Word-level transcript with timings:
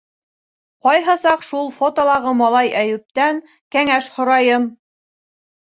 Ҡайһы 0.87 1.15
саҡ 1.25 1.45
шул 1.49 1.69
фотолағы 1.77 2.33
малай- 2.41 2.75
Әйүптән 2.83 3.45
кәңәш 3.79 4.13
һорайым. 4.19 4.71